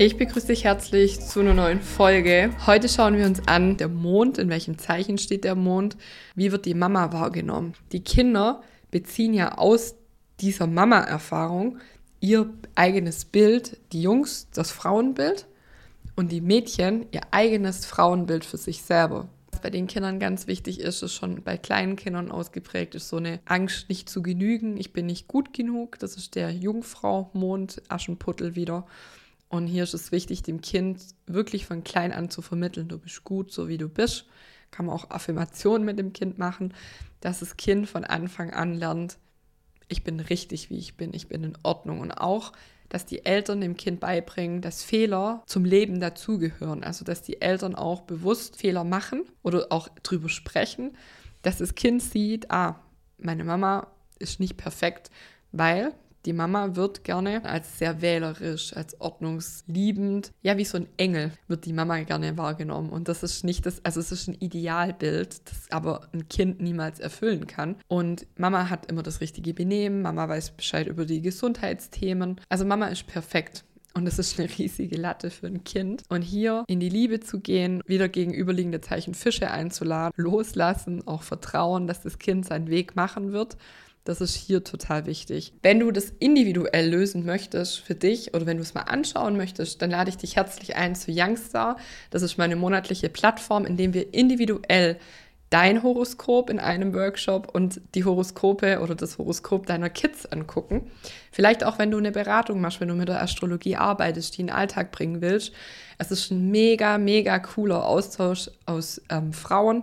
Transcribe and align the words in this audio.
Ich 0.00 0.16
begrüße 0.16 0.46
dich 0.46 0.62
herzlich 0.62 1.18
zu 1.18 1.40
einer 1.40 1.54
neuen 1.54 1.80
Folge. 1.80 2.50
Heute 2.68 2.88
schauen 2.88 3.16
wir 3.16 3.26
uns 3.26 3.48
an, 3.48 3.78
der 3.78 3.88
Mond, 3.88 4.38
in 4.38 4.48
welchem 4.48 4.78
Zeichen 4.78 5.18
steht 5.18 5.42
der 5.42 5.56
Mond, 5.56 5.96
wie 6.36 6.52
wird 6.52 6.66
die 6.66 6.74
Mama 6.74 7.12
wahrgenommen. 7.12 7.74
Die 7.90 8.04
Kinder 8.04 8.62
beziehen 8.92 9.34
ja 9.34 9.58
aus 9.58 9.96
dieser 10.38 10.68
Mama-Erfahrung 10.68 11.78
ihr 12.20 12.48
eigenes 12.76 13.24
Bild, 13.24 13.76
die 13.90 14.00
Jungs 14.00 14.46
das 14.54 14.70
Frauenbild 14.70 15.48
und 16.14 16.30
die 16.30 16.42
Mädchen 16.42 17.06
ihr 17.10 17.22
eigenes 17.32 17.84
Frauenbild 17.84 18.44
für 18.44 18.56
sich 18.56 18.82
selber. 18.82 19.28
Was 19.50 19.62
bei 19.62 19.70
den 19.70 19.88
Kindern 19.88 20.20
ganz 20.20 20.46
wichtig 20.46 20.78
ist, 20.78 21.02
ist 21.02 21.14
schon 21.14 21.42
bei 21.42 21.56
kleinen 21.56 21.96
Kindern 21.96 22.30
ausgeprägt, 22.30 22.94
ist 22.94 23.08
so 23.08 23.16
eine 23.16 23.40
Angst, 23.46 23.88
nicht 23.88 24.08
zu 24.08 24.22
genügen. 24.22 24.76
Ich 24.76 24.92
bin 24.92 25.06
nicht 25.06 25.26
gut 25.26 25.52
genug. 25.52 25.98
Das 25.98 26.14
ist 26.14 26.36
der 26.36 26.52
Jungfrau 26.52 27.30
Mond 27.32 27.82
Aschenputtel 27.88 28.54
wieder. 28.54 28.86
Und 29.48 29.66
hier 29.66 29.82
ist 29.82 29.94
es 29.94 30.12
wichtig, 30.12 30.42
dem 30.42 30.60
Kind 30.60 31.00
wirklich 31.26 31.66
von 31.66 31.84
klein 31.84 32.12
an 32.12 32.30
zu 32.30 32.42
vermitteln, 32.42 32.88
du 32.88 32.98
bist 32.98 33.24
gut, 33.24 33.50
so 33.50 33.68
wie 33.68 33.78
du 33.78 33.88
bist. 33.88 34.26
Kann 34.70 34.86
man 34.86 34.94
auch 34.94 35.10
Affirmationen 35.10 35.86
mit 35.86 35.98
dem 35.98 36.12
Kind 36.12 36.38
machen, 36.38 36.74
dass 37.20 37.40
das 37.40 37.56
Kind 37.56 37.88
von 37.88 38.04
Anfang 38.04 38.52
an 38.52 38.74
lernt, 38.74 39.18
ich 39.88 40.04
bin 40.04 40.20
richtig, 40.20 40.68
wie 40.68 40.76
ich 40.76 40.96
bin, 40.96 41.14
ich 41.14 41.28
bin 41.28 41.42
in 41.44 41.56
Ordnung. 41.62 42.00
Und 42.00 42.12
auch, 42.12 42.52
dass 42.90 43.06
die 43.06 43.24
Eltern 43.24 43.62
dem 43.62 43.76
Kind 43.76 44.00
beibringen, 44.00 44.60
dass 44.60 44.82
Fehler 44.82 45.42
zum 45.46 45.64
Leben 45.64 46.00
dazugehören. 46.00 46.84
Also, 46.84 47.04
dass 47.04 47.22
die 47.22 47.40
Eltern 47.40 47.74
auch 47.74 48.02
bewusst 48.02 48.56
Fehler 48.56 48.84
machen 48.84 49.24
oder 49.42 49.66
auch 49.70 49.88
drüber 50.02 50.28
sprechen, 50.28 50.96
dass 51.40 51.58
das 51.58 51.74
Kind 51.74 52.02
sieht, 52.02 52.50
ah, 52.50 52.80
meine 53.16 53.44
Mama 53.44 53.88
ist 54.18 54.40
nicht 54.40 54.56
perfekt, 54.56 55.10
weil 55.52 55.94
die 56.28 56.34
Mama 56.34 56.76
wird 56.76 57.04
gerne 57.04 57.42
als 57.46 57.78
sehr 57.78 58.02
wählerisch, 58.02 58.76
als 58.76 59.00
ordnungsliebend, 59.00 60.30
ja, 60.42 60.58
wie 60.58 60.66
so 60.66 60.76
ein 60.76 60.86
Engel 60.98 61.32
wird 61.46 61.64
die 61.64 61.72
Mama 61.72 62.00
gerne 62.00 62.36
wahrgenommen. 62.36 62.90
Und 62.90 63.08
das 63.08 63.22
ist 63.22 63.44
nicht 63.44 63.64
das, 63.64 63.82
also 63.82 63.98
es 63.98 64.12
ist 64.12 64.28
ein 64.28 64.34
Idealbild, 64.34 65.40
das 65.48 65.70
aber 65.70 66.06
ein 66.12 66.28
Kind 66.28 66.60
niemals 66.60 67.00
erfüllen 67.00 67.46
kann. 67.46 67.76
Und 67.88 68.26
Mama 68.36 68.68
hat 68.68 68.90
immer 68.92 69.02
das 69.02 69.22
richtige 69.22 69.54
Benehmen, 69.54 70.02
Mama 70.02 70.28
weiß 70.28 70.50
Bescheid 70.50 70.86
über 70.86 71.06
die 71.06 71.22
Gesundheitsthemen. 71.22 72.38
Also 72.50 72.66
Mama 72.66 72.88
ist 72.88 73.06
perfekt. 73.06 73.64
Und 73.94 74.04
das 74.04 74.18
ist 74.18 74.38
eine 74.38 74.50
riesige 74.58 74.98
Latte 74.98 75.30
für 75.30 75.46
ein 75.46 75.64
Kind. 75.64 76.02
Und 76.10 76.20
hier 76.20 76.62
in 76.68 76.78
die 76.78 76.90
Liebe 76.90 77.20
zu 77.20 77.40
gehen, 77.40 77.82
wieder 77.86 78.10
gegenüberliegende 78.10 78.82
Zeichen 78.82 79.14
Fische 79.14 79.50
einzuladen, 79.50 80.12
loslassen, 80.16 81.06
auch 81.06 81.22
vertrauen, 81.22 81.86
dass 81.86 82.02
das 82.02 82.18
Kind 82.18 82.44
seinen 82.44 82.68
Weg 82.68 82.96
machen 82.96 83.32
wird 83.32 83.56
das 84.08 84.22
ist 84.22 84.34
hier 84.34 84.64
total 84.64 85.04
wichtig. 85.04 85.52
Wenn 85.60 85.80
du 85.80 85.90
das 85.90 86.14
individuell 86.18 86.88
lösen 86.88 87.26
möchtest 87.26 87.80
für 87.80 87.94
dich 87.94 88.32
oder 88.32 88.46
wenn 88.46 88.56
du 88.56 88.62
es 88.62 88.72
mal 88.72 88.84
anschauen 88.84 89.36
möchtest, 89.36 89.82
dann 89.82 89.90
lade 89.90 90.08
ich 90.08 90.16
dich 90.16 90.36
herzlich 90.36 90.76
ein 90.76 90.94
zu 90.94 91.12
Youngstar. 91.12 91.76
Das 92.08 92.22
ist 92.22 92.38
meine 92.38 92.56
monatliche 92.56 93.10
Plattform, 93.10 93.66
in 93.66 93.76
dem 93.76 93.92
wir 93.92 94.14
individuell 94.14 94.96
dein 95.50 95.82
Horoskop 95.82 96.48
in 96.48 96.58
einem 96.58 96.94
Workshop 96.94 97.54
und 97.54 97.82
die 97.94 98.04
Horoskope 98.04 98.80
oder 98.80 98.94
das 98.94 99.18
Horoskop 99.18 99.66
deiner 99.66 99.90
Kids 99.90 100.24
angucken. 100.24 100.90
Vielleicht 101.30 101.62
auch, 101.62 101.78
wenn 101.78 101.90
du 101.90 101.98
eine 101.98 102.12
Beratung 102.12 102.62
machst, 102.62 102.80
wenn 102.80 102.88
du 102.88 102.94
mit 102.94 103.08
der 103.08 103.22
Astrologie 103.22 103.76
arbeitest, 103.76 104.36
die 104.36 104.42
in 104.42 104.46
den 104.46 104.56
Alltag 104.56 104.90
bringen 104.90 105.20
willst. 105.20 105.52
Es 105.98 106.10
ist 106.10 106.30
ein 106.30 106.50
mega, 106.50 106.96
mega 106.96 107.38
cooler 107.40 107.84
Austausch 107.84 108.50
aus 108.64 109.02
ähm, 109.10 109.32
Frauen, 109.32 109.82